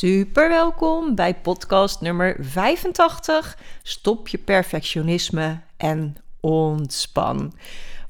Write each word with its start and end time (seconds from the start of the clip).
Super 0.00 0.48
welkom 0.48 1.14
bij 1.14 1.34
podcast 1.34 2.00
nummer 2.00 2.36
85. 2.40 3.58
Stop 3.82 4.28
je 4.28 4.38
perfectionisme 4.38 5.60
en 5.76 6.16
ontspan. 6.40 7.52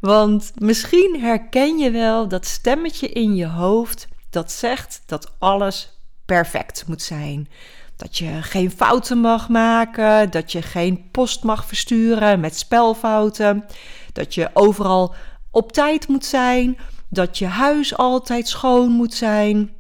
Want 0.01 0.53
misschien 0.55 1.21
herken 1.21 1.79
je 1.79 1.91
wel 1.91 2.29
dat 2.29 2.47
stemmetje 2.47 3.09
in 3.09 3.35
je 3.35 3.47
hoofd 3.47 4.09
dat 4.31 4.53
zegt 4.53 5.03
dat 5.07 5.33
alles 5.39 6.01
perfect 6.25 6.85
moet 6.87 7.03
zijn. 7.03 7.49
Dat 7.97 8.19
je 8.19 8.43
geen 8.43 8.71
fouten 8.71 9.19
mag 9.19 9.49
maken, 9.49 10.31
dat 10.31 10.53
je 10.53 10.63
geen 10.63 11.11
post 11.11 11.43
mag 11.43 11.65
versturen 11.65 12.41
met 12.41 12.57
spelfouten, 12.57 13.65
dat 14.13 14.35
je 14.35 14.51
overal 14.53 15.15
op 15.51 15.73
tijd 15.73 16.09
moet 16.09 16.25
zijn, 16.25 16.79
dat 17.09 17.39
je 17.39 17.47
huis 17.47 17.97
altijd 17.97 18.49
schoon 18.49 18.91
moet 18.91 19.15
zijn, 19.15 19.79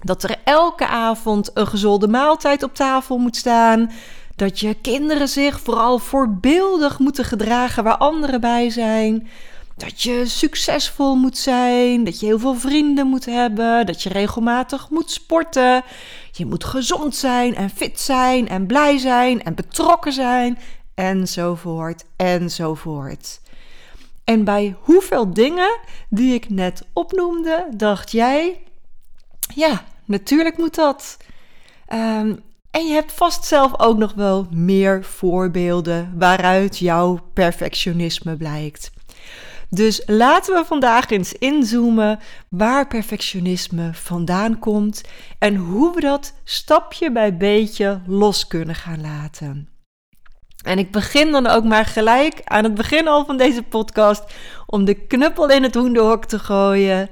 dat 0.00 0.22
er 0.22 0.36
elke 0.44 0.86
avond 0.86 1.50
een 1.54 1.66
gezonde 1.66 2.08
maaltijd 2.08 2.62
op 2.62 2.74
tafel 2.74 3.18
moet 3.18 3.36
staan, 3.36 3.90
dat 4.36 4.60
je 4.60 4.74
kinderen 4.74 5.28
zich 5.28 5.60
vooral 5.60 5.98
voorbeeldig 5.98 6.98
moeten 6.98 7.24
gedragen 7.24 7.84
waar 7.84 7.96
anderen 7.96 8.40
bij 8.40 8.70
zijn. 8.70 9.28
Dat 9.76 10.02
je 10.02 10.26
succesvol 10.26 11.14
moet 11.14 11.38
zijn, 11.38 12.04
dat 12.04 12.20
je 12.20 12.26
heel 12.26 12.38
veel 12.38 12.54
vrienden 12.54 13.06
moet 13.06 13.24
hebben, 13.24 13.86
dat 13.86 14.02
je 14.02 14.08
regelmatig 14.08 14.90
moet 14.90 15.10
sporten. 15.10 15.82
Je 16.32 16.46
moet 16.46 16.64
gezond 16.64 17.16
zijn 17.16 17.54
en 17.54 17.70
fit 17.70 18.00
zijn 18.00 18.48
en 18.48 18.66
blij 18.66 18.98
zijn 18.98 19.42
en 19.42 19.54
betrokken 19.54 20.12
zijn 20.12 20.58
enzovoort 20.94 22.04
enzovoort. 22.16 23.40
En 24.24 24.44
bij 24.44 24.76
hoeveel 24.80 25.32
dingen 25.34 25.78
die 26.08 26.34
ik 26.34 26.50
net 26.50 26.86
opnoemde, 26.92 27.68
dacht 27.76 28.12
jij, 28.12 28.62
ja, 29.54 29.84
natuurlijk 30.04 30.56
moet 30.56 30.74
dat. 30.74 31.16
Um, 31.92 32.42
en 32.70 32.86
je 32.86 32.92
hebt 32.92 33.12
vast 33.12 33.44
zelf 33.44 33.80
ook 33.80 33.98
nog 33.98 34.14
wel 34.14 34.46
meer 34.50 35.04
voorbeelden 35.04 36.14
waaruit 36.18 36.78
jouw 36.78 37.18
perfectionisme 37.32 38.36
blijkt. 38.36 38.90
Dus 39.70 40.02
laten 40.06 40.54
we 40.54 40.64
vandaag 40.64 41.10
eens 41.10 41.32
inzoomen 41.32 42.18
waar 42.48 42.86
perfectionisme 42.86 43.90
vandaan 43.94 44.58
komt 44.58 45.02
en 45.38 45.54
hoe 45.54 45.94
we 45.94 46.00
dat 46.00 46.34
stapje 46.44 47.12
bij 47.12 47.36
beetje 47.36 48.00
los 48.06 48.46
kunnen 48.46 48.74
gaan 48.74 49.00
laten. 49.00 49.68
En 50.64 50.78
ik 50.78 50.90
begin 50.90 51.30
dan 51.30 51.46
ook 51.46 51.64
maar 51.64 51.84
gelijk 51.84 52.40
aan 52.44 52.64
het 52.64 52.74
begin 52.74 53.08
al 53.08 53.24
van 53.24 53.36
deze 53.36 53.62
podcast 53.62 54.24
om 54.66 54.84
de 54.84 54.94
knuppel 54.94 55.50
in 55.50 55.62
het 55.62 55.74
hoenderhok 55.74 56.24
te 56.24 56.38
gooien. 56.38 57.08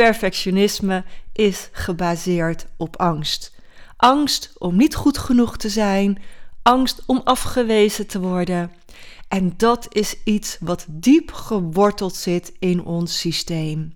Perfectionisme 0.00 1.04
is 1.32 1.68
gebaseerd 1.72 2.66
op 2.76 2.96
angst. 2.96 3.54
Angst 3.96 4.52
om 4.58 4.76
niet 4.76 4.94
goed 4.94 5.18
genoeg 5.18 5.56
te 5.56 5.68
zijn, 5.68 6.22
angst 6.62 7.02
om 7.06 7.20
afgewezen 7.24 8.06
te 8.06 8.20
worden. 8.20 8.72
En 9.28 9.54
dat 9.56 9.86
is 9.88 10.16
iets 10.24 10.56
wat 10.60 10.86
diep 10.88 11.32
geworteld 11.32 12.14
zit 12.14 12.52
in 12.58 12.84
ons 12.84 13.18
systeem. 13.18 13.94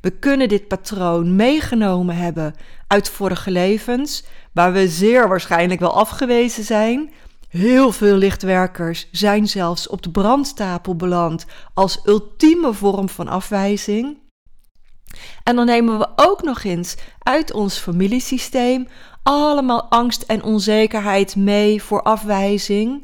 We 0.00 0.10
kunnen 0.10 0.48
dit 0.48 0.68
patroon 0.68 1.36
meegenomen 1.36 2.16
hebben 2.16 2.54
uit 2.86 3.08
vorige 3.08 3.50
levens, 3.50 4.24
waar 4.52 4.72
we 4.72 4.88
zeer 4.88 5.28
waarschijnlijk 5.28 5.80
wel 5.80 5.94
afgewezen 5.94 6.64
zijn. 6.64 7.10
Heel 7.48 7.92
veel 7.92 8.16
lichtwerkers 8.16 9.08
zijn 9.10 9.48
zelfs 9.48 9.88
op 9.88 10.02
de 10.02 10.10
brandstapel 10.10 10.96
beland 10.96 11.46
als 11.74 12.00
ultieme 12.04 12.72
vorm 12.72 13.08
van 13.08 13.28
afwijzing. 13.28 14.21
En 15.42 15.56
dan 15.56 15.66
nemen 15.66 15.98
we 15.98 16.08
ook 16.16 16.42
nog 16.42 16.64
eens 16.64 16.94
uit 17.18 17.52
ons 17.52 17.78
familiesysteem 17.78 18.88
allemaal 19.22 19.82
angst 19.90 20.22
en 20.22 20.42
onzekerheid 20.42 21.36
mee 21.36 21.82
voor 21.82 22.02
afwijzing. 22.02 23.02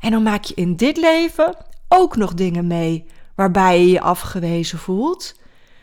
En 0.00 0.10
dan 0.10 0.22
maak 0.22 0.44
je 0.44 0.54
in 0.54 0.76
dit 0.76 0.96
leven 0.96 1.56
ook 1.88 2.16
nog 2.16 2.34
dingen 2.34 2.66
mee 2.66 3.06
waarbij 3.34 3.80
je 3.80 3.90
je 3.90 4.00
afgewezen 4.00 4.78
voelt. 4.78 5.34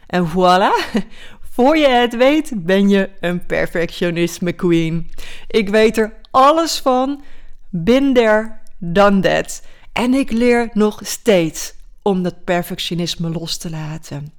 En 0.08 0.30
voilà, 0.30 0.98
voor 1.54 1.78
je 1.78 1.88
het 1.88 2.16
weet 2.16 2.52
ben 2.56 2.90
je 2.90 3.10
een 3.20 3.46
perfectionisme 3.46 4.54
queen. 4.54 5.10
Ik 5.48 5.70
weet 5.70 5.98
er 5.98 6.14
alles 6.32 6.80
van, 6.80 7.24
bin 7.70 8.14
there, 8.14 8.52
done 8.78 9.20
that. 9.20 9.62
En 9.94 10.14
ik 10.14 10.32
leer 10.32 10.70
nog 10.74 11.00
steeds 11.04 11.74
om 12.02 12.24
dat 12.24 12.44
perfectionisme 12.44 13.30
los 13.30 13.58
te 13.58 13.70
laten. 13.70 14.37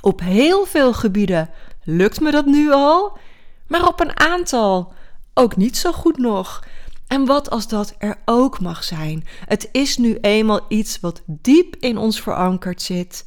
Op 0.00 0.20
heel 0.20 0.66
veel 0.66 0.92
gebieden 0.92 1.50
lukt 1.84 2.20
me 2.20 2.30
dat 2.30 2.46
nu 2.46 2.72
al 2.72 3.18
maar 3.66 3.86
op 3.86 4.00
een 4.00 4.20
aantal 4.20 4.92
ook 5.34 5.56
niet 5.56 5.76
zo 5.76 5.92
goed 5.92 6.18
nog. 6.18 6.64
En 7.06 7.24
wat 7.24 7.50
als 7.50 7.68
dat 7.68 7.94
er 7.98 8.18
ook 8.24 8.60
mag 8.60 8.84
zijn? 8.84 9.24
Het 9.44 9.68
is 9.72 9.96
nu 9.96 10.18
eenmaal 10.20 10.60
iets 10.68 11.00
wat 11.00 11.22
diep 11.26 11.76
in 11.76 11.98
ons 11.98 12.20
verankerd 12.20 12.82
zit. 12.82 13.24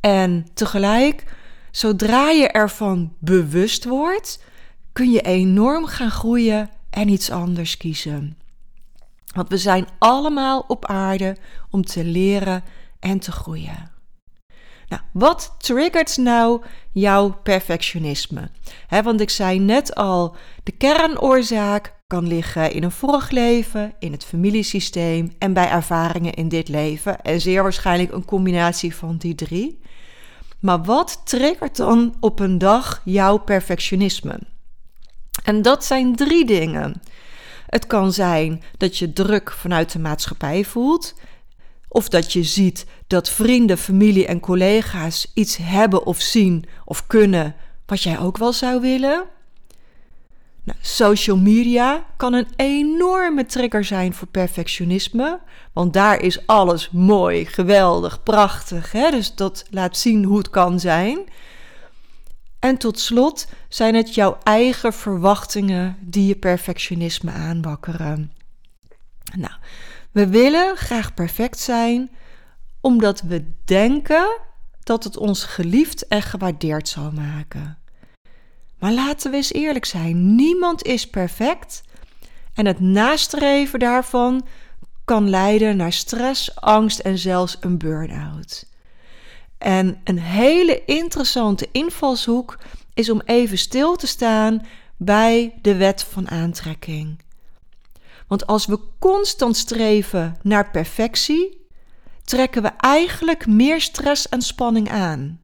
En 0.00 0.46
tegelijk, 0.54 1.24
zodra 1.70 2.30
je 2.30 2.48
ervan 2.48 3.12
bewust 3.18 3.84
wordt, 3.84 4.42
kun 4.92 5.10
je 5.10 5.20
enorm 5.20 5.86
gaan 5.86 6.10
groeien 6.10 6.70
en 6.90 7.08
iets 7.08 7.30
anders 7.30 7.76
kiezen. 7.76 8.38
Want 9.34 9.48
we 9.48 9.58
zijn 9.58 9.86
allemaal 9.98 10.64
op 10.68 10.84
aarde 10.84 11.36
om 11.70 11.84
te 11.84 12.04
leren 12.04 12.64
en 13.00 13.18
te 13.18 13.32
groeien. 13.32 13.95
Nou, 14.88 15.02
wat 15.12 15.54
triggert 15.58 16.16
nou 16.16 16.62
jouw 16.92 17.40
perfectionisme? 17.42 18.50
want 18.88 19.20
ik 19.20 19.30
zei 19.30 19.58
net 19.58 19.94
al, 19.94 20.36
de 20.62 20.72
kernoorzaak 20.72 21.94
kan 22.06 22.26
liggen 22.26 22.72
in 22.72 22.82
een 22.82 22.90
vorig 22.90 23.30
leven, 23.30 23.94
in 23.98 24.12
het 24.12 24.24
familiesysteem 24.24 25.32
en 25.38 25.52
bij 25.52 25.68
ervaringen 25.68 26.34
in 26.34 26.48
dit 26.48 26.68
leven. 26.68 27.20
En 27.20 27.40
zeer 27.40 27.62
waarschijnlijk 27.62 28.12
een 28.12 28.24
combinatie 28.24 28.94
van 28.94 29.16
die 29.16 29.34
drie. 29.34 29.80
Maar 30.60 30.82
wat 30.82 31.20
triggert 31.24 31.76
dan 31.76 32.14
op 32.20 32.40
een 32.40 32.58
dag 32.58 33.00
jouw 33.04 33.36
perfectionisme? 33.36 34.38
En 35.44 35.62
dat 35.62 35.84
zijn 35.84 36.16
drie 36.16 36.46
dingen. 36.46 37.02
Het 37.66 37.86
kan 37.86 38.12
zijn 38.12 38.62
dat 38.76 38.98
je 38.98 39.12
druk 39.12 39.52
vanuit 39.52 39.92
de 39.92 39.98
maatschappij 39.98 40.64
voelt. 40.64 41.14
Of 41.96 42.08
dat 42.08 42.32
je 42.32 42.42
ziet 42.42 42.86
dat 43.06 43.28
vrienden, 43.28 43.78
familie 43.78 44.26
en 44.26 44.40
collega's 44.40 45.30
iets 45.34 45.56
hebben 45.56 46.06
of 46.06 46.20
zien 46.20 46.64
of 46.84 47.06
kunnen 47.06 47.54
wat 47.86 48.02
jij 48.02 48.18
ook 48.18 48.36
wel 48.36 48.52
zou 48.52 48.80
willen. 48.80 49.24
Nou, 50.64 50.78
social 50.80 51.36
media 51.36 52.06
kan 52.16 52.32
een 52.32 52.48
enorme 52.56 53.46
trigger 53.46 53.84
zijn 53.84 54.14
voor 54.14 54.28
perfectionisme, 54.28 55.40
want 55.72 55.92
daar 55.92 56.20
is 56.20 56.46
alles 56.46 56.90
mooi, 56.90 57.46
geweldig, 57.46 58.22
prachtig. 58.22 58.92
Hè? 58.92 59.10
Dus 59.10 59.34
dat 59.34 59.64
laat 59.70 59.96
zien 59.96 60.24
hoe 60.24 60.38
het 60.38 60.50
kan 60.50 60.80
zijn. 60.80 61.18
En 62.58 62.76
tot 62.76 63.00
slot 63.00 63.46
zijn 63.68 63.94
het 63.94 64.14
jouw 64.14 64.38
eigen 64.42 64.92
verwachtingen 64.92 65.96
die 66.00 66.26
je 66.26 66.36
perfectionisme 66.36 67.30
aanwakkeren. 67.30 68.32
Nou, 69.36 69.52
we 70.16 70.28
willen 70.28 70.76
graag 70.76 71.14
perfect 71.14 71.58
zijn 71.58 72.10
omdat 72.80 73.20
we 73.20 73.52
denken 73.64 74.40
dat 74.82 75.04
het 75.04 75.16
ons 75.16 75.44
geliefd 75.44 76.06
en 76.08 76.22
gewaardeerd 76.22 76.88
zal 76.88 77.10
maken. 77.10 77.78
Maar 78.78 78.92
laten 78.92 79.30
we 79.30 79.36
eens 79.36 79.52
eerlijk 79.52 79.84
zijn: 79.84 80.34
niemand 80.34 80.82
is 80.82 81.10
perfect 81.10 81.82
en 82.54 82.66
het 82.66 82.80
nastreven 82.80 83.78
daarvan 83.78 84.46
kan 85.04 85.30
leiden 85.30 85.76
naar 85.76 85.92
stress, 85.92 86.60
angst 86.60 86.98
en 86.98 87.18
zelfs 87.18 87.56
een 87.60 87.78
burn-out. 87.78 88.66
En 89.58 90.00
een 90.04 90.20
hele 90.20 90.84
interessante 90.84 91.68
invalshoek 91.72 92.58
is 92.94 93.10
om 93.10 93.22
even 93.24 93.58
stil 93.58 93.96
te 93.96 94.06
staan 94.06 94.66
bij 94.96 95.58
de 95.62 95.76
wet 95.76 96.02
van 96.02 96.30
aantrekking. 96.30 97.24
Want 98.26 98.46
als 98.46 98.66
we 98.66 98.78
constant 98.98 99.56
streven 99.56 100.36
naar 100.42 100.70
perfectie, 100.70 101.66
trekken 102.24 102.62
we 102.62 102.68
eigenlijk 102.68 103.46
meer 103.46 103.80
stress 103.80 104.28
en 104.28 104.42
spanning 104.42 104.90
aan. 104.90 105.40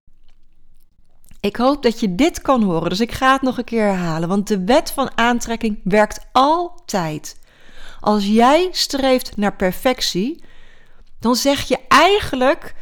Ik 1.41 1.57
hoop 1.57 1.83
dat 1.83 2.01
je 2.01 2.15
dit 2.15 2.43
kan 2.43 2.63
horen, 2.63 2.89
dus 2.89 3.01
ik 3.01 3.13
ga 3.13 3.33
het 3.33 3.43
nog 3.43 3.59
een 3.59 3.65
keer 3.65 3.85
herhalen, 3.85 4.29
want 4.29 4.49
de 4.49 4.65
wet 4.65 4.91
van 4.91 5.19
aantrekking 5.19 5.81
werkt 5.85 6.27
altijd. 6.33 7.41
Als 8.01 8.27
jij 8.27 8.69
streeft 8.73 9.37
naar 9.37 9.57
perfectie, 9.57 10.45
dan 11.19 11.37
zeg 11.37 11.69
je 11.69 11.79
eigenlijk 11.89 12.75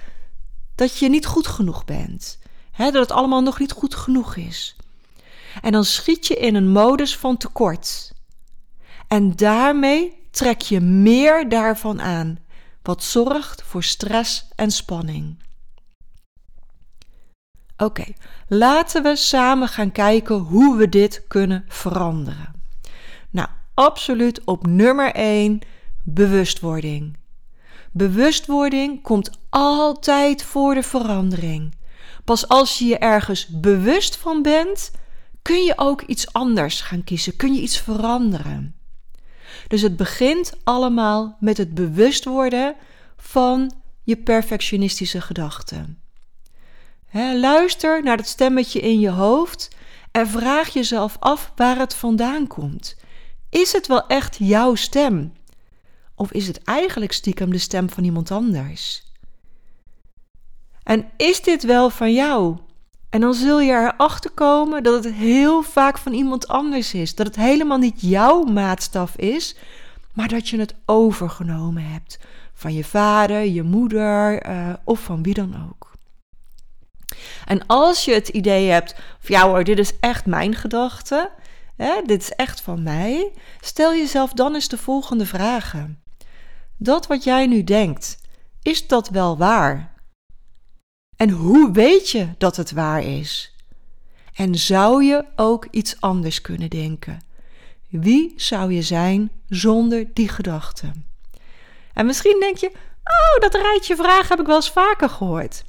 dat 0.75 0.99
je 0.99 1.09
niet 1.09 1.27
goed 1.27 1.47
genoeg 1.47 1.85
bent. 1.85 2.39
dat 2.77 2.95
het 2.95 3.11
allemaal 3.11 3.43
nog 3.43 3.59
niet 3.59 3.73
goed 3.73 3.95
genoeg 3.95 4.37
is. 4.37 4.77
En 5.63 5.73
dan 5.73 5.85
schiet 5.85 6.27
je 6.27 6.35
in 6.35 6.55
een 6.55 6.69
modus 6.69 7.17
van 7.17 7.37
tekort. 7.37 8.13
En 9.11 9.37
daarmee 9.37 10.27
trek 10.31 10.61
je 10.61 10.81
meer 10.81 11.49
daarvan 11.49 12.01
aan, 12.01 12.39
wat 12.83 13.03
zorgt 13.03 13.63
voor 13.63 13.83
stress 13.83 14.49
en 14.57 14.71
spanning. 14.71 15.43
Oké, 17.77 18.05
laten 18.49 19.03
we 19.03 19.17
samen 19.17 19.69
gaan 19.69 19.93
kijken 19.93 20.37
hoe 20.37 20.77
we 20.77 20.89
dit 20.89 21.25
kunnen 21.29 21.65
veranderen. 21.69 22.63
Nou, 23.31 23.49
absoluut 23.75 24.45
op 24.45 24.67
nummer 24.67 25.15
1 25.15 25.59
bewustwording. 26.05 27.17
Bewustwording 27.93 29.03
komt 29.03 29.31
altijd 29.49 30.43
voor 30.43 30.75
de 30.75 30.83
verandering. 30.83 31.75
Pas 32.25 32.49
als 32.49 32.79
je 32.79 32.85
je 32.85 32.99
ergens 32.99 33.47
bewust 33.47 34.17
van 34.17 34.43
bent, 34.43 34.91
kun 35.43 35.65
je 35.65 35.73
ook 35.77 36.03
iets 36.03 36.33
anders 36.33 36.81
gaan 36.81 37.05
kiezen, 37.05 37.37
kun 37.37 37.55
je 37.55 37.61
iets 37.61 37.79
veranderen. 37.81 38.80
Dus 39.67 39.83
het 39.83 39.97
begint 39.97 40.53
allemaal 40.65 41.37
met 41.41 41.57
het 41.57 41.75
bewust 41.75 42.25
worden 42.25 42.75
van 43.17 43.73
je 44.03 44.17
perfectionistische 44.17 45.21
gedachten. 45.21 46.03
luister 47.41 48.03
naar 48.03 48.17
dat 48.17 48.27
stemmetje 48.27 48.81
in 48.81 49.01
je 49.01 49.11
hoofd 49.11 49.69
en 50.11 50.29
vraag 50.29 50.69
jezelf 50.69 51.17
af 51.19 51.53
waar 51.57 51.79
het 51.79 51.95
vandaan 51.95 52.47
komt. 52.47 52.97
Is 53.51 53.73
het 53.73 53.87
wel 53.87 54.07
echt 54.07 54.37
jouw 54.39 54.75
stem? 54.75 55.33
Of 56.15 56.33
is 56.33 56.47
het 56.47 56.65
eigenlijk 56.65 57.13
stiekem 57.13 57.51
de 57.51 57.59
stem 57.59 57.91
van 57.91 58.05
iemand 58.05 58.31
anders? 58.31 59.03
En 60.83 61.11
is 61.17 61.43
dit 61.43 61.63
wel 61.63 61.91
van 61.91 62.13
jou? 62.13 62.59
En 63.11 63.21
dan 63.21 63.35
zul 63.35 63.61
je 63.61 63.73
erachter 63.73 64.31
komen 64.31 64.83
dat 64.83 65.05
het 65.05 65.15
heel 65.15 65.63
vaak 65.63 65.99
van 65.99 66.13
iemand 66.13 66.49
anders 66.49 66.95
is. 66.95 67.15
Dat 67.15 67.27
het 67.27 67.37
helemaal 67.37 67.79
niet 67.79 68.01
jouw 68.01 68.43
maatstaf 68.43 69.17
is, 69.17 69.57
maar 70.15 70.29
dat 70.29 70.49
je 70.49 70.59
het 70.59 70.75
overgenomen 70.85 71.85
hebt. 71.85 72.19
Van 72.55 72.75
je 72.75 72.85
vader, 72.85 73.45
je 73.45 73.63
moeder 73.63 74.47
uh, 74.49 74.73
of 74.85 75.01
van 75.01 75.23
wie 75.23 75.35
dan 75.35 75.69
ook. 75.69 75.91
En 77.45 77.67
als 77.67 78.05
je 78.05 78.15
het 78.15 78.29
idee 78.29 78.71
hebt 78.71 78.95
van 79.21 79.37
ja 79.37 79.49
hoor, 79.49 79.65
dit 79.65 79.79
is 79.79 79.99
echt 80.01 80.27
mijn 80.27 80.55
gedachte, 80.55 81.31
hè, 81.77 82.03
dit 82.07 82.23
is 82.23 82.31
echt 82.31 82.61
van 82.61 82.83
mij, 82.83 83.33
stel 83.61 83.95
jezelf 83.95 84.33
dan 84.33 84.55
eens 84.55 84.69
de 84.69 84.79
volgende 84.79 85.27
vragen. 85.27 86.03
Dat 86.77 87.07
wat 87.07 87.25
jij 87.25 87.47
nu 87.47 87.65
denkt, 87.65 88.19
is 88.63 88.87
dat 88.87 89.09
wel 89.09 89.37
waar? 89.37 89.95
En 91.21 91.31
hoe 91.31 91.73
weet 91.73 92.11
je 92.11 92.29
dat 92.39 92.57
het 92.57 92.73
waar 92.73 93.03
is? 93.05 93.55
En 94.35 94.55
zou 94.55 95.05
je 95.05 95.25
ook 95.37 95.67
iets 95.71 96.01
anders 96.01 96.41
kunnen 96.41 96.71
denken? 96.71 97.21
Wie 97.89 98.33
zou 98.37 98.73
je 98.73 98.83
zijn 98.83 99.31
zonder 99.49 100.07
die 100.15 100.29
gedachten? 100.29 101.07
En 101.93 102.07
misschien 102.07 102.37
denk 102.41 102.57
je: 102.57 102.67
Oh, 103.05 103.41
dat 103.41 103.55
rijtje 103.55 103.97
vragen 103.97 104.29
heb 104.29 104.41
ik 104.41 104.47
wel 104.47 104.57
eens 104.57 104.71
vaker 104.71 105.09
gehoord. 105.09 105.65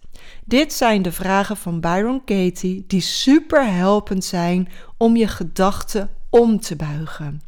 Dit 0.45 0.73
zijn 0.73 1.01
de 1.01 1.11
vragen 1.11 1.57
van 1.57 1.79
Byron 1.79 2.23
Katie 2.23 2.83
die 2.87 3.01
super 3.01 3.73
helpend 3.73 4.23
zijn 4.25 4.69
om 4.97 5.15
je 5.15 5.27
gedachten 5.27 6.09
om 6.29 6.59
te 6.59 6.75
buigen. 6.75 7.41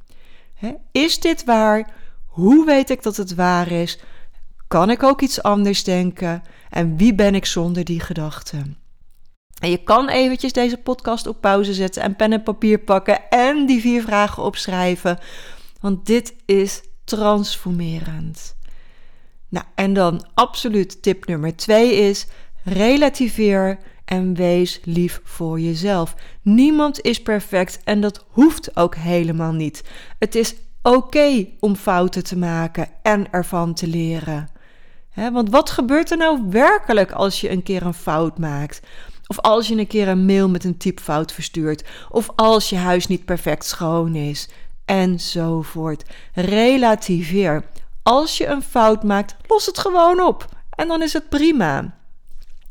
is 0.91 1.19
dit 1.19 1.44
waar? 1.44 1.94
Hoe 2.25 2.65
weet 2.65 2.89
ik 2.89 3.03
dat 3.03 3.17
het 3.17 3.35
waar 3.35 3.71
is? 3.71 3.99
Kan 4.73 4.89
ik 4.89 5.03
ook 5.03 5.21
iets 5.21 5.43
anders 5.43 5.83
denken? 5.83 6.43
En 6.69 6.97
wie 6.97 7.15
ben 7.15 7.35
ik 7.35 7.45
zonder 7.45 7.83
die 7.83 7.99
gedachten? 7.99 8.77
En 9.59 9.69
je 9.69 9.83
kan 9.83 10.09
eventjes 10.09 10.53
deze 10.53 10.77
podcast 10.77 11.27
op 11.27 11.41
pauze 11.41 11.73
zetten 11.73 12.01
en 12.01 12.15
pen 12.15 12.33
en 12.33 12.43
papier 12.43 12.79
pakken 12.79 13.29
en 13.29 13.65
die 13.65 13.81
vier 13.81 14.01
vragen 14.01 14.43
opschrijven. 14.43 15.19
Want 15.79 16.05
dit 16.05 16.35
is 16.45 16.81
transformerend. 17.03 18.55
Nou, 19.49 19.65
en 19.75 19.93
dan 19.93 20.25
absoluut 20.33 21.01
tip 21.01 21.27
nummer 21.27 21.55
twee 21.55 21.95
is: 21.95 22.27
relativeer 22.63 23.79
en 24.05 24.33
wees 24.33 24.79
lief 24.83 25.21
voor 25.23 25.59
jezelf. 25.59 26.15
Niemand 26.41 27.01
is 27.01 27.21
perfect 27.21 27.79
en 27.83 28.01
dat 28.01 28.25
hoeft 28.29 28.75
ook 28.77 28.95
helemaal 28.95 29.53
niet. 29.53 29.83
Het 30.19 30.35
is 30.35 30.55
oké 30.81 31.47
om 31.59 31.75
fouten 31.75 32.23
te 32.23 32.37
maken 32.37 32.87
en 33.01 33.31
ervan 33.31 33.73
te 33.73 33.87
leren. 33.87 34.52
Want 35.15 35.50
wat 35.50 35.69
gebeurt 35.69 36.12
er 36.12 36.18
nou 36.18 36.39
werkelijk 36.50 37.12
als 37.12 37.42
je 37.42 37.50
een 37.50 37.63
keer 37.63 37.86
een 37.86 37.94
fout 37.94 38.38
maakt? 38.38 38.81
Of 39.27 39.39
als 39.39 39.68
je 39.68 39.75
een 39.75 39.88
keer 39.88 40.07
een 40.07 40.25
mail 40.25 40.50
met 40.50 40.63
een 40.63 40.77
typfout 40.77 41.31
verstuurt. 41.31 41.83
Of 42.10 42.30
als 42.36 42.69
je 42.69 42.75
huis 42.75 43.07
niet 43.07 43.25
perfect 43.25 43.65
schoon 43.65 44.15
is. 44.15 44.50
Enzovoort. 44.86 46.04
Relativeer. 46.33 47.65
Als 48.04 48.38
je 48.38 48.48
een 48.48 48.63
fout 48.63 49.04
maakt, 49.04 49.36
los 49.48 49.65
het 49.65 49.77
gewoon 49.77 50.21
op. 50.21 50.45
En 50.69 50.88
dan 50.88 51.01
is 51.01 51.13
het 51.13 51.30
prima. 51.30 51.95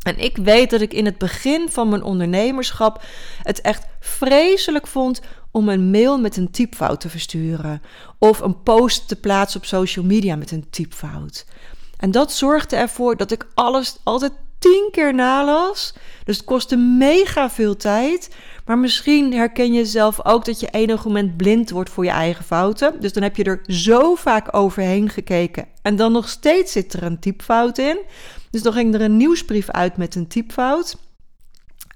En 0.03 0.19
ik 0.19 0.37
weet 0.37 0.71
dat 0.71 0.81
ik 0.81 0.93
in 0.93 1.05
het 1.05 1.19
begin 1.19 1.69
van 1.71 1.89
mijn 1.89 2.03
ondernemerschap 2.03 3.05
het 3.43 3.61
echt 3.61 3.87
vreselijk 4.01 4.87
vond 4.87 5.21
om 5.51 5.69
een 5.69 5.91
mail 5.91 6.19
met 6.19 6.37
een 6.37 6.51
typfout 6.51 7.01
te 7.01 7.09
versturen. 7.09 7.83
Of 8.19 8.41
een 8.41 8.63
post 8.63 9.09
te 9.09 9.17
plaatsen 9.17 9.61
op 9.61 9.67
social 9.67 10.05
media 10.05 10.37
met 10.37 10.51
een 10.51 10.71
typfout. 10.71 11.47
En 12.03 12.11
dat 12.11 12.33
zorgde 12.33 12.77
ervoor 12.77 13.17
dat 13.17 13.31
ik 13.31 13.47
alles 13.55 13.97
altijd 14.03 14.33
tien 14.59 14.89
keer 14.91 15.15
nalas. 15.15 15.95
Dus 16.25 16.37
het 16.37 16.47
kostte 16.47 16.77
mega 16.77 17.51
veel 17.51 17.77
tijd. 17.77 18.35
Maar 18.67 18.79
misschien 18.79 19.33
herken 19.33 19.73
je 19.73 19.85
zelf 19.85 20.25
ook 20.25 20.45
dat 20.45 20.61
je 20.61 20.69
enig 20.71 21.05
moment 21.05 21.37
blind 21.37 21.71
wordt 21.71 21.91
voor 21.91 22.05
je 22.05 22.11
eigen 22.11 22.45
fouten. 22.45 23.01
Dus 23.01 23.13
dan 23.13 23.23
heb 23.23 23.37
je 23.37 23.45
er 23.45 23.61
zo 23.67 24.15
vaak 24.15 24.57
overheen 24.57 25.09
gekeken. 25.09 25.67
En 25.83 25.97
dan 25.97 26.13
nog 26.13 26.29
steeds 26.29 26.73
zit 26.73 26.93
er 26.93 27.03
een 27.03 27.19
typfout 27.19 27.79
in. 27.79 27.99
Dus 28.51 28.63
dan 28.63 28.73
ging 28.73 28.95
er 28.95 29.01
een 29.01 29.17
nieuwsbrief 29.17 29.71
uit 29.71 29.97
met 29.97 30.15
een 30.15 30.29
typfout. 30.29 30.97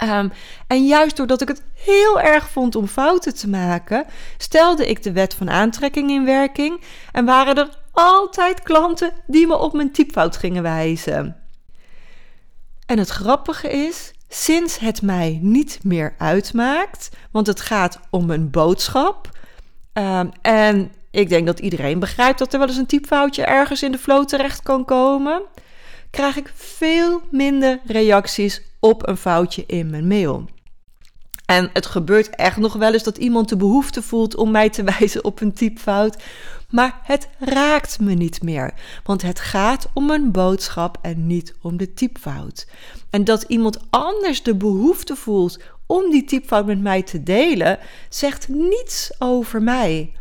Um, 0.05 0.33
en 0.67 0.87
juist 0.87 1.17
doordat 1.17 1.41
ik 1.41 1.49
het 1.49 1.63
heel 1.75 2.21
erg 2.21 2.49
vond 2.51 2.75
om 2.75 2.87
fouten 2.87 3.35
te 3.35 3.49
maken, 3.49 4.07
stelde 4.39 4.87
ik 4.87 5.03
de 5.03 5.13
wet 5.13 5.35
van 5.35 5.51
aantrekking 5.51 6.11
in 6.11 6.25
werking 6.25 6.81
en 7.13 7.25
waren 7.25 7.57
er 7.57 7.69
altijd 7.97 8.63
klanten 8.63 9.13
die 9.27 9.47
me 9.47 9.59
op 9.59 9.73
mijn 9.73 9.93
typfout 9.93 10.37
gingen 10.37 10.63
wijzen. 10.63 11.37
En 12.87 12.99
het 12.99 13.09
grappige 13.09 13.71
is, 13.71 14.13
sinds 14.29 14.79
het 14.79 15.03
mij 15.03 15.39
niet 15.43 15.79
meer 15.83 16.15
uitmaakt, 16.19 17.09
want 17.31 17.47
het 17.47 17.61
gaat 17.61 18.01
om 18.11 18.31
een 18.31 18.51
boodschap. 18.51 19.29
Um, 19.93 20.31
en 20.43 20.93
ik 21.11 21.29
denk 21.29 21.47
dat 21.47 21.59
iedereen 21.59 21.99
begrijpt 21.99 22.39
dat 22.39 22.53
er 22.53 22.59
wel 22.59 22.69
eens 22.69 22.77
een 22.77 22.87
typfoutje 22.87 23.45
ergens 23.45 23.83
in 23.83 23.93
de 23.93 23.99
flow 23.99 24.25
terecht 24.25 24.63
kan 24.63 24.85
komen. 24.85 25.43
Krijg 26.11 26.37
ik 26.37 26.53
veel 26.55 27.23
minder 27.31 27.81
reacties 27.85 28.63
op 28.81 29.09
een 29.09 29.17
foutje 29.17 29.65
in 29.67 29.91
mijn 29.91 30.07
mail. 30.07 30.49
En 31.47 31.71
het 31.73 31.87
gebeurt 31.87 32.31
echt 32.31 32.57
nog 32.57 32.73
wel 32.73 32.93
eens 32.93 33.03
dat 33.03 33.17
iemand 33.17 33.49
de 33.49 33.57
behoefte 33.57 34.03
voelt 34.03 34.37
om 34.37 34.51
mij 34.51 34.71
te 34.71 34.83
wijzen 34.99 35.25
op 35.25 35.41
een 35.41 35.53
typfout. 35.53 36.23
Maar 36.71 37.01
het 37.03 37.29
raakt 37.39 38.01
me 38.01 38.15
niet 38.15 38.43
meer, 38.43 38.75
want 39.05 39.23
het 39.23 39.41
gaat 39.41 39.89
om 39.95 40.11
een 40.11 40.33
boodschap 40.33 40.99
en 41.03 41.27
niet 41.27 41.55
om 41.63 41.77
de 41.77 41.95
typfout. 41.95 42.67
En 43.11 43.25
dat 43.25 43.43
iemand 43.43 43.79
anders 43.91 44.43
de 44.43 44.55
behoefte 44.55 45.17
voelt 45.17 45.61
om 45.87 46.11
die 46.11 46.25
typfout 46.25 46.67
met 46.67 46.81
mij 46.81 47.03
te 47.03 47.23
delen, 47.23 47.79
zegt 48.09 48.49
niets 48.49 49.11
over 49.19 49.63
mij 49.63 50.13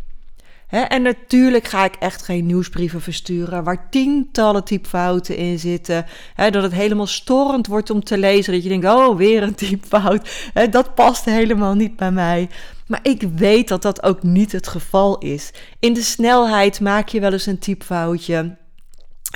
en 0.82 1.01
natuurlijk 1.01 1.67
ga 1.67 1.86
ik 1.86 1.96
echt 1.96 2.22
geen 2.22 2.46
nieuwsbrieven 2.46 3.01
versturen 3.01 3.63
waar 3.63 3.89
tientallen 3.89 4.63
typfouten 4.63 5.38
in 5.38 5.60
zitten. 5.60 6.05
dat 6.36 6.63
het 6.63 6.74
helemaal 6.74 7.08
storend 7.08 7.67
wordt 7.67 7.89
om 7.89 8.03
te 8.03 8.17
lezen. 8.17 8.53
Dat 8.53 8.63
je 8.63 8.70
denkt, 8.70 8.86
oh, 8.86 9.17
weer 9.17 9.44
een 9.44 9.55
typfout. 9.55 10.51
dat 10.70 10.96
past 10.96 11.25
helemaal 11.25 11.74
niet 11.74 11.96
bij 11.96 12.12
mij. 12.12 12.50
Maar 12.88 13.00
ik 13.03 13.22
weet 13.22 13.67
dat 13.67 13.82
dat 13.82 14.03
ook 14.03 14.24
niet 14.24 14.51
het 14.51 14.67
geval 14.67 15.17
is. 15.17 15.51
In 15.79 15.94
de 15.94 16.01
snelheid 16.01 16.79
maak 16.79 17.08
je 17.08 17.20
wel 17.20 17.32
eens 17.32 17.46
een 17.46 17.60
typfoutje. 17.60 18.58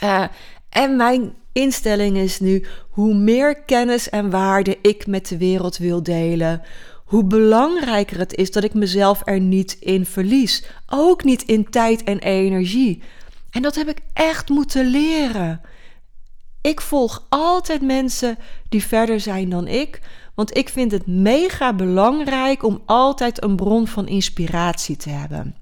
Uh, 0.03 0.24
en 0.69 0.96
mijn 0.96 1.34
instelling 1.51 2.17
is 2.17 2.39
nu: 2.39 2.65
hoe 2.89 3.13
meer 3.13 3.63
kennis 3.63 4.10
en 4.10 4.29
waarde 4.29 4.77
ik 4.81 5.08
met 5.08 5.27
de 5.27 5.38
wereld 5.38 5.77
wil 5.77 6.03
delen, 6.03 6.62
hoe 7.10 7.24
belangrijker 7.24 8.18
het 8.18 8.36
is 8.36 8.51
dat 8.51 8.63
ik 8.63 8.74
mezelf 8.74 9.22
er 9.25 9.39
niet 9.39 9.78
in 9.80 10.06
verlies. 10.06 10.63
Ook 10.88 11.24
niet 11.24 11.42
in 11.42 11.70
tijd 11.70 12.04
en 12.04 12.20
energie. 12.20 13.01
En 13.50 13.62
dat 13.62 13.75
heb 13.75 13.88
ik 13.88 14.00
echt 14.13 14.50
moeten 14.50 14.86
leren. 14.86 15.62
ik 16.62 16.82
volg 16.82 17.25
altijd 17.30 17.82
mensen 17.82 18.38
die 18.70 18.84
verder 18.84 19.20
zijn 19.20 19.50
dan 19.50 19.68
ik. 19.68 20.01
Want 20.36 20.58
ik 20.58 20.70
vind 20.70 20.92
het 20.92 21.08
mega 21.08 21.74
belangrijk 21.74 22.63
om 22.63 22.82
altijd 22.86 23.44
een 23.44 23.56
bron 23.56 23.88
van 23.88 24.08
inspiratie 24.08 24.98
te 24.98 25.10
hebben. 25.10 25.56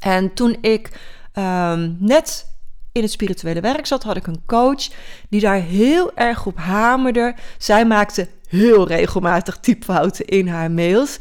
En 0.00 0.34
toen 0.34 0.56
ik 0.60 1.00
ehm, 1.32 1.92
net 1.98 2.46
in 2.92 3.02
het 3.02 3.10
spirituele 3.10 3.60
werk 3.60 3.86
zat, 3.86 4.02
had 4.02 4.16
ik 4.16 4.26
een 4.26 4.42
coach 4.46 4.88
die 5.28 5.40
daar 5.40 5.60
heel 5.60 6.14
erg 6.14 6.46
op 6.46 6.58
hamerde. 6.58 7.34
Zij 7.58 7.86
maakte 7.86 8.28
heel 8.56 8.88
regelmatig 8.88 9.58
typfouten 9.60 10.24
in 10.24 10.48
haar 10.48 10.70
mails. 10.70 11.16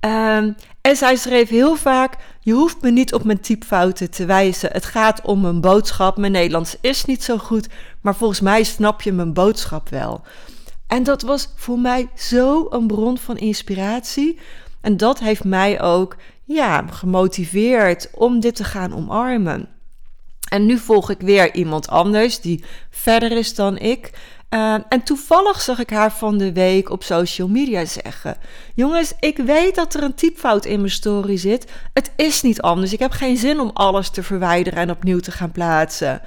Um, 0.00 0.54
en 0.80 0.96
zij 0.96 1.16
schreef 1.16 1.48
heel 1.48 1.76
vaak: 1.76 2.16
Je 2.40 2.52
hoeft 2.52 2.82
me 2.82 2.90
niet 2.90 3.14
op 3.14 3.24
mijn 3.24 3.40
typfouten 3.40 4.10
te 4.10 4.24
wijzen. 4.24 4.70
Het 4.72 4.84
gaat 4.84 5.20
om 5.22 5.44
een 5.44 5.60
boodschap. 5.60 6.16
Mijn 6.16 6.32
Nederlands 6.32 6.76
is 6.80 7.04
niet 7.04 7.22
zo 7.22 7.38
goed, 7.38 7.68
maar 8.00 8.14
volgens 8.14 8.40
mij 8.40 8.62
snap 8.62 9.02
je 9.02 9.12
mijn 9.12 9.32
boodschap 9.32 9.88
wel. 9.88 10.22
En 10.86 11.02
dat 11.02 11.22
was 11.22 11.52
voor 11.56 11.78
mij 11.78 12.08
zo 12.14 12.66
een 12.70 12.86
bron 12.86 13.18
van 13.18 13.36
inspiratie. 13.36 14.38
En 14.80 14.96
dat 14.96 15.18
heeft 15.18 15.44
mij 15.44 15.80
ook 15.80 16.16
ja, 16.44 16.84
gemotiveerd 16.90 18.10
om 18.14 18.40
dit 18.40 18.54
te 18.54 18.64
gaan 18.64 18.94
omarmen. 18.94 19.68
En 20.48 20.66
nu 20.66 20.78
volg 20.78 21.10
ik 21.10 21.20
weer 21.20 21.54
iemand 21.54 21.88
anders 21.88 22.40
die 22.40 22.64
verder 22.90 23.32
is 23.32 23.54
dan 23.54 23.78
ik. 23.78 24.10
Uh, 24.54 24.74
en 24.88 25.02
toevallig 25.02 25.60
zag 25.60 25.78
ik 25.78 25.90
haar 25.90 26.12
van 26.12 26.38
de 26.38 26.52
week 26.52 26.90
op 26.90 27.02
social 27.02 27.48
media 27.48 27.84
zeggen: 27.84 28.36
Jongens, 28.74 29.12
ik 29.20 29.36
weet 29.36 29.74
dat 29.74 29.94
er 29.94 30.02
een 30.02 30.14
typfout 30.14 30.64
in 30.64 30.78
mijn 30.78 30.90
story 30.90 31.36
zit. 31.36 31.70
Het 31.92 32.10
is 32.16 32.42
niet 32.42 32.60
anders. 32.60 32.92
Ik 32.92 32.98
heb 32.98 33.12
geen 33.12 33.36
zin 33.36 33.60
om 33.60 33.70
alles 33.72 34.10
te 34.10 34.22
verwijderen 34.22 34.78
en 34.78 34.90
opnieuw 34.90 35.20
te 35.20 35.30
gaan 35.30 35.52
plaatsen. 35.52 36.22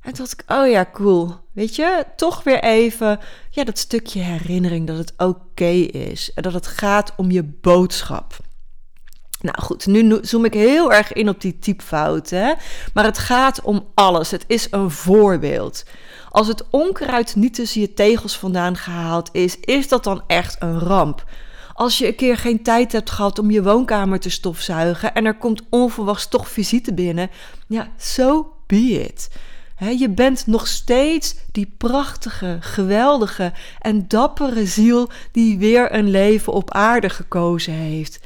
En 0.00 0.12
toen 0.12 0.24
dacht 0.24 0.32
ik: 0.32 0.50
Oh 0.50 0.70
ja, 0.70 0.88
cool. 0.92 1.36
Weet 1.52 1.76
je, 1.76 2.04
toch 2.16 2.42
weer 2.42 2.62
even 2.62 3.20
ja, 3.50 3.64
dat 3.64 3.78
stukje 3.78 4.20
herinnering 4.20 4.86
dat 4.86 4.96
het 4.96 5.12
oké 5.16 5.70
is. 5.92 6.32
En 6.34 6.42
dat 6.42 6.52
het 6.52 6.66
gaat 6.66 7.12
om 7.16 7.30
je 7.30 7.44
boodschap. 7.44 8.36
Nou 9.40 9.62
goed, 9.62 9.86
nu 9.86 10.18
zoom 10.22 10.44
ik 10.44 10.54
heel 10.54 10.92
erg 10.92 11.12
in 11.12 11.28
op 11.28 11.40
die 11.40 11.58
typfouten. 11.58 12.56
Maar 12.94 13.04
het 13.04 13.18
gaat 13.18 13.62
om 13.62 13.86
alles. 13.94 14.30
Het 14.30 14.44
is 14.46 14.66
een 14.70 14.90
voorbeeld. 14.90 15.84
Als 16.38 16.48
het 16.48 16.64
onkruid 16.70 17.36
niet 17.36 17.54
tussen 17.54 17.80
je 17.80 17.94
tegels 17.94 18.36
vandaan 18.36 18.76
gehaald 18.76 19.28
is, 19.32 19.60
is 19.60 19.88
dat 19.88 20.04
dan 20.04 20.22
echt 20.26 20.56
een 20.58 20.78
ramp. 20.78 21.24
Als 21.74 21.98
je 21.98 22.06
een 22.06 22.14
keer 22.14 22.36
geen 22.36 22.62
tijd 22.62 22.92
hebt 22.92 23.10
gehad 23.10 23.38
om 23.38 23.50
je 23.50 23.62
woonkamer 23.62 24.20
te 24.20 24.30
stofzuigen 24.30 25.14
en 25.14 25.24
er 25.24 25.38
komt 25.38 25.62
onverwachts 25.70 26.28
toch 26.28 26.48
visite 26.48 26.94
binnen, 26.94 27.30
ja, 27.68 27.88
so 27.96 28.52
be 28.66 28.76
it. 28.76 29.30
je 29.98 30.10
bent 30.10 30.46
nog 30.46 30.66
steeds 30.66 31.36
die 31.52 31.74
prachtige, 31.78 32.58
geweldige 32.60 33.52
en 33.80 34.08
dappere 34.08 34.66
ziel 34.66 35.10
die 35.32 35.58
weer 35.58 35.94
een 35.94 36.10
leven 36.10 36.52
op 36.52 36.70
aarde 36.70 37.10
gekozen 37.10 37.72
heeft. 37.72 38.20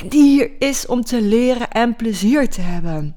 En 0.00 0.08
die 0.08 0.22
hier 0.22 0.50
is 0.58 0.86
om 0.86 1.02
te 1.02 1.22
leren 1.22 1.70
en 1.70 1.96
plezier 1.96 2.48
te 2.48 2.60
hebben. 2.60 3.16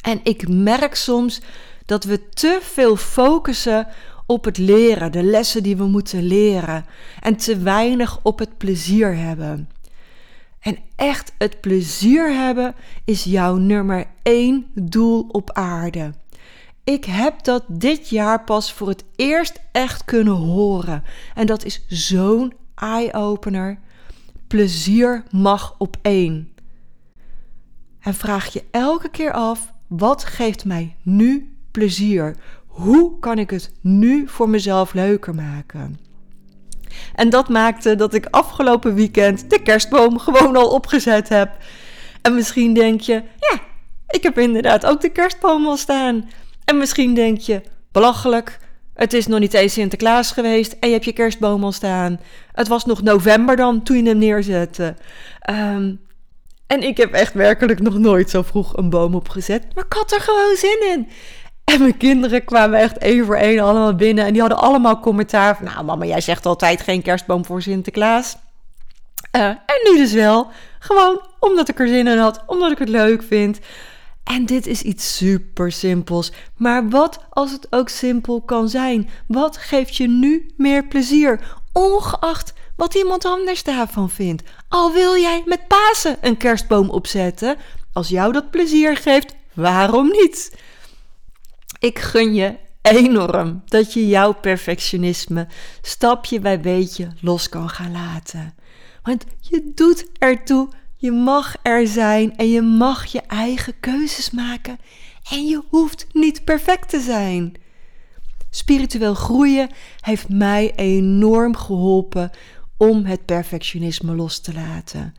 En 0.00 0.20
ik 0.22 0.48
merk 0.48 0.94
soms 0.94 1.40
dat 1.86 2.04
we 2.04 2.28
te 2.28 2.58
veel 2.62 2.96
focussen 2.96 3.86
op 4.26 4.44
het 4.44 4.58
leren, 4.58 5.12
de 5.12 5.22
lessen 5.22 5.62
die 5.62 5.76
we 5.76 5.86
moeten 5.86 6.22
leren, 6.22 6.84
en 7.20 7.36
te 7.36 7.58
weinig 7.58 8.18
op 8.22 8.38
het 8.38 8.56
plezier 8.58 9.16
hebben. 9.16 9.68
En 10.60 10.78
echt 10.96 11.32
het 11.38 11.60
plezier 11.60 12.34
hebben 12.34 12.74
is 13.04 13.24
jouw 13.24 13.56
nummer 13.56 14.06
één 14.22 14.66
doel 14.74 15.26
op 15.30 15.50
aarde. 15.52 16.12
Ik 16.84 17.04
heb 17.04 17.44
dat 17.44 17.64
dit 17.68 18.08
jaar 18.08 18.44
pas 18.44 18.72
voor 18.72 18.88
het 18.88 19.04
eerst 19.16 19.60
echt 19.72 20.04
kunnen 20.04 20.34
horen. 20.34 21.04
En 21.34 21.46
dat 21.46 21.64
is 21.64 21.84
zo'n 21.88 22.52
eye-opener. 22.74 23.78
Plezier 24.46 25.22
mag 25.30 25.74
op 25.78 25.96
één. 26.02 26.52
En 28.00 28.14
vraag 28.14 28.52
je 28.52 28.64
elke 28.70 29.08
keer 29.08 29.32
af: 29.32 29.72
wat 29.86 30.24
geeft 30.24 30.64
mij 30.64 30.96
nu 31.02 31.55
plezier? 31.76 32.36
Hoe 32.66 33.18
kan 33.18 33.38
ik 33.38 33.50
het 33.50 33.72
nu 33.80 34.28
voor 34.28 34.48
mezelf 34.48 34.94
leuker 34.94 35.34
maken? 35.34 35.98
En 37.14 37.30
dat 37.30 37.48
maakte 37.48 37.94
dat 37.94 38.14
ik 38.14 38.26
afgelopen 38.30 38.94
weekend 38.94 39.50
de 39.50 39.62
kerstboom 39.62 40.18
gewoon 40.18 40.56
al 40.56 40.68
opgezet 40.68 41.28
heb. 41.28 41.56
En 42.22 42.34
misschien 42.34 42.74
denk 42.74 43.00
je, 43.00 43.22
ja, 43.38 43.60
ik 44.08 44.22
heb 44.22 44.38
inderdaad 44.38 44.86
ook 44.86 45.00
de 45.00 45.08
kerstboom 45.08 45.66
al 45.66 45.76
staan. 45.76 46.28
En 46.64 46.78
misschien 46.78 47.14
denk 47.14 47.38
je, 47.38 47.62
belachelijk, 47.92 48.58
het 48.94 49.12
is 49.12 49.26
nog 49.26 49.38
niet 49.38 49.54
eens 49.54 49.72
Sinterklaas 49.72 50.32
geweest 50.32 50.76
en 50.80 50.88
je 50.88 50.94
hebt 50.94 51.04
je 51.04 51.12
kerstboom 51.12 51.64
al 51.64 51.72
staan. 51.72 52.20
Het 52.52 52.68
was 52.68 52.84
nog 52.84 53.02
november 53.02 53.56
dan 53.56 53.82
toen 53.82 53.96
je 53.96 54.08
hem 54.08 54.18
neerzette. 54.18 54.94
Ehm, 55.40 55.92
en 56.66 56.82
ik 56.82 56.96
heb 56.96 57.12
echt 57.12 57.34
werkelijk 57.34 57.80
nog 57.80 57.98
nooit 57.98 58.30
zo 58.30 58.42
vroeg 58.42 58.76
een 58.76 58.90
boom 58.90 59.14
opgezet. 59.14 59.74
Maar 59.74 59.84
ik 59.84 59.92
had 59.92 60.12
er 60.12 60.20
gewoon 60.20 60.56
zin 60.56 60.78
in. 60.92 61.08
En 61.72 61.80
mijn 61.80 61.96
kinderen 61.96 62.44
kwamen 62.44 62.78
echt 62.78 62.98
één 62.98 63.24
voor 63.24 63.36
één 63.36 63.60
allemaal 63.60 63.94
binnen. 63.94 64.24
En 64.24 64.32
die 64.32 64.40
hadden 64.40 64.60
allemaal 64.60 65.00
commentaar 65.00 65.56
van... 65.56 65.64
Nou 65.64 65.84
mama, 65.84 66.04
jij 66.04 66.20
zegt 66.20 66.46
altijd 66.46 66.80
geen 66.80 67.02
kerstboom 67.02 67.44
voor 67.44 67.62
Sinterklaas. 67.62 68.36
Uh, 69.32 69.42
en 69.46 69.80
nu 69.84 69.96
dus 69.96 70.12
wel. 70.12 70.50
Gewoon 70.78 71.20
omdat 71.38 71.68
ik 71.68 71.80
er 71.80 71.88
zin 71.88 72.06
in 72.06 72.18
had. 72.18 72.42
Omdat 72.46 72.70
ik 72.70 72.78
het 72.78 72.88
leuk 72.88 73.22
vind. 73.22 73.58
En 74.24 74.46
dit 74.46 74.66
is 74.66 74.82
iets 74.82 75.16
super 75.16 75.72
simpels. 75.72 76.32
Maar 76.56 76.88
wat 76.88 77.24
als 77.30 77.52
het 77.52 77.66
ook 77.70 77.88
simpel 77.88 78.40
kan 78.40 78.68
zijn? 78.68 79.10
Wat 79.26 79.56
geeft 79.56 79.96
je 79.96 80.08
nu 80.08 80.50
meer 80.56 80.86
plezier? 80.86 81.40
Ongeacht 81.72 82.52
wat 82.76 82.94
iemand 82.94 83.24
anders 83.24 83.62
daarvan 83.62 84.10
vindt. 84.10 84.42
Al 84.68 84.92
wil 84.92 85.16
jij 85.16 85.42
met 85.44 85.68
Pasen 85.68 86.16
een 86.20 86.36
kerstboom 86.36 86.90
opzetten. 86.90 87.56
Als 87.92 88.08
jou 88.08 88.32
dat 88.32 88.50
plezier 88.50 88.96
geeft, 88.96 89.34
waarom 89.54 90.10
niet? 90.10 90.52
Ik 91.86 91.98
gun 91.98 92.34
je 92.34 92.56
enorm 92.82 93.62
dat 93.64 93.92
je 93.92 94.06
jouw 94.06 94.32
perfectionisme 94.32 95.46
stapje 95.82 96.40
bij 96.40 96.60
beetje 96.60 97.08
los 97.20 97.48
kan 97.48 97.68
gaan 97.68 97.92
laten. 97.92 98.54
Want 99.02 99.24
je 99.40 99.72
doet 99.74 100.06
ertoe, 100.18 100.68
je 100.96 101.12
mag 101.12 101.56
er 101.62 101.86
zijn 101.86 102.36
en 102.36 102.50
je 102.50 102.62
mag 102.62 103.04
je 103.04 103.20
eigen 103.20 103.80
keuzes 103.80 104.30
maken. 104.30 104.78
En 105.30 105.46
je 105.46 105.62
hoeft 105.68 106.06
niet 106.12 106.44
perfect 106.44 106.88
te 106.88 107.00
zijn. 107.00 107.54
Spiritueel 108.50 109.14
groeien 109.14 109.70
heeft 110.00 110.28
mij 110.28 110.72
enorm 110.76 111.56
geholpen 111.56 112.30
om 112.76 113.04
het 113.04 113.24
perfectionisme 113.24 114.14
los 114.14 114.40
te 114.40 114.54
laten. 114.54 115.14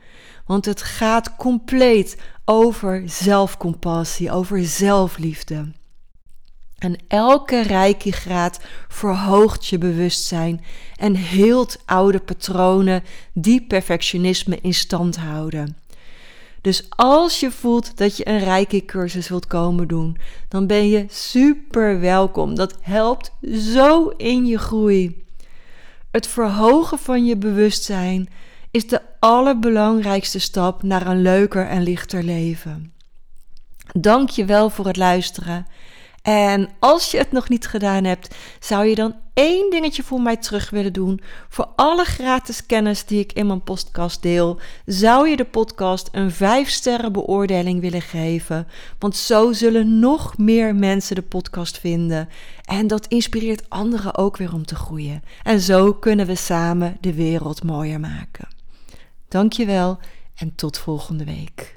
Want 0.45 0.65
het 0.65 0.81
gaat 0.81 1.35
compleet 1.35 2.17
over 2.45 3.03
zelfcompassie, 3.05 4.31
over 4.31 4.65
zelfliefde. 4.65 5.75
En 6.77 6.95
elke 7.07 7.61
reiki-graad 7.61 8.59
verhoogt 8.87 9.65
je 9.65 9.77
bewustzijn 9.77 10.63
en 10.95 11.15
heelt 11.15 11.81
oude 11.85 12.19
patronen 12.19 13.03
die 13.33 13.61
perfectionisme 13.61 14.59
in 14.61 14.73
stand 14.73 15.17
houden. 15.17 15.77
Dus 16.61 16.85
als 16.89 17.39
je 17.39 17.51
voelt 17.51 17.97
dat 17.97 18.17
je 18.17 18.27
een 18.27 18.39
reiki-cursus 18.39 19.29
wilt 19.29 19.47
komen 19.47 19.87
doen, 19.87 20.17
dan 20.49 20.67
ben 20.67 20.89
je 20.89 21.05
super 21.09 21.99
welkom. 21.99 22.55
Dat 22.55 22.75
helpt 22.81 23.31
zo 23.53 24.07
in 24.07 24.45
je 24.45 24.57
groei. 24.57 25.25
Het 26.11 26.27
verhogen 26.27 26.97
van 26.97 27.25
je 27.25 27.37
bewustzijn 27.37 28.29
is 28.71 28.87
de 28.87 29.01
allerbelangrijkste 29.19 30.39
stap 30.39 30.83
naar 30.83 31.07
een 31.07 31.21
leuker 31.21 31.67
en 31.67 31.83
lichter 31.83 32.23
leven. 32.23 32.93
Dank 33.93 34.29
je 34.29 34.45
wel 34.45 34.69
voor 34.69 34.85
het 34.87 34.97
luisteren 34.97 35.67
en 36.27 36.69
als 36.79 37.11
je 37.11 37.17
het 37.17 37.31
nog 37.31 37.49
niet 37.49 37.67
gedaan 37.67 38.03
hebt, 38.03 38.35
zou 38.59 38.85
je 38.85 38.95
dan 38.95 39.15
één 39.33 39.69
dingetje 39.69 40.03
voor 40.03 40.21
mij 40.21 40.37
terug 40.37 40.69
willen 40.69 40.93
doen? 40.93 41.21
Voor 41.49 41.69
alle 41.75 42.03
gratis 42.03 42.65
kennis 42.65 43.05
die 43.05 43.19
ik 43.19 43.33
in 43.33 43.47
mijn 43.47 43.63
podcast 43.63 44.21
deel, 44.21 44.59
zou 44.85 45.29
je 45.29 45.35
de 45.35 45.45
podcast 45.45 46.09
een 46.11 46.31
5-sterren 46.31 47.11
beoordeling 47.11 47.81
willen 47.81 48.01
geven. 48.01 48.67
Want 48.99 49.15
zo 49.15 49.53
zullen 49.53 49.99
nog 49.99 50.37
meer 50.37 50.75
mensen 50.75 51.15
de 51.15 51.21
podcast 51.21 51.79
vinden. 51.79 52.29
En 52.65 52.87
dat 52.87 53.07
inspireert 53.07 53.69
anderen 53.69 54.17
ook 54.17 54.37
weer 54.37 54.53
om 54.53 54.65
te 54.65 54.75
groeien. 54.75 55.23
En 55.43 55.59
zo 55.59 55.93
kunnen 55.93 56.25
we 56.25 56.35
samen 56.35 56.97
de 57.01 57.13
wereld 57.13 57.63
mooier 57.63 57.99
maken. 57.99 58.47
Dankjewel 59.27 59.99
en 60.35 60.55
tot 60.55 60.77
volgende 60.77 61.25
week. 61.25 61.76